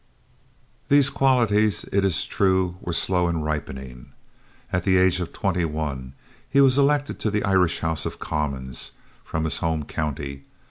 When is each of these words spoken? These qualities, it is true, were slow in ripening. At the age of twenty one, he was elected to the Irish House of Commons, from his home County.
These 0.89 1.11
qualities, 1.11 1.83
it 1.91 2.03
is 2.03 2.25
true, 2.25 2.75
were 2.81 2.91
slow 2.91 3.29
in 3.29 3.41
ripening. 3.43 4.13
At 4.73 4.81
the 4.83 4.97
age 4.97 5.19
of 5.19 5.31
twenty 5.31 5.63
one, 5.63 6.13
he 6.49 6.59
was 6.59 6.75
elected 6.75 7.19
to 7.19 7.29
the 7.29 7.43
Irish 7.43 7.81
House 7.81 8.03
of 8.07 8.17
Commons, 8.17 8.93
from 9.23 9.43
his 9.43 9.59
home 9.59 9.85
County. 9.85 10.43